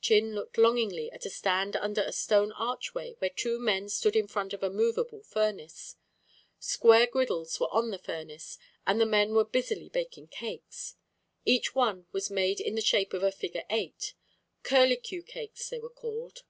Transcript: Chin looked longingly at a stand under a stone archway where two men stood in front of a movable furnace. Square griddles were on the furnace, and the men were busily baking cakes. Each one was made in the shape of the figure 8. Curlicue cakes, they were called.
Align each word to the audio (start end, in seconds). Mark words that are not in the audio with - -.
Chin 0.00 0.32
looked 0.36 0.56
longingly 0.58 1.10
at 1.10 1.26
a 1.26 1.28
stand 1.28 1.74
under 1.74 2.02
a 2.02 2.12
stone 2.12 2.52
archway 2.52 3.16
where 3.18 3.30
two 3.30 3.58
men 3.58 3.88
stood 3.88 4.14
in 4.14 4.28
front 4.28 4.52
of 4.52 4.62
a 4.62 4.70
movable 4.70 5.24
furnace. 5.24 5.96
Square 6.60 7.08
griddles 7.08 7.58
were 7.58 7.66
on 7.74 7.90
the 7.90 7.98
furnace, 7.98 8.58
and 8.86 9.00
the 9.00 9.04
men 9.06 9.34
were 9.34 9.44
busily 9.44 9.88
baking 9.88 10.28
cakes. 10.28 10.94
Each 11.44 11.74
one 11.74 12.06
was 12.12 12.30
made 12.30 12.60
in 12.60 12.76
the 12.76 12.80
shape 12.80 13.12
of 13.12 13.22
the 13.22 13.32
figure 13.32 13.64
8. 13.70 14.14
Curlicue 14.62 15.24
cakes, 15.24 15.68
they 15.70 15.80
were 15.80 15.90
called. 15.90 16.44